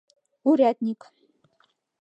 Урядник. 0.51 1.01